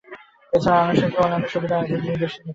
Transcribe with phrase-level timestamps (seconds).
[0.55, 2.49] এ ছাড়া আনুষঙ্গিক অন্যান্য সুবিধা ও আয়োজন নিয়ে দুশ্চিন্তায় থাকতে হয়।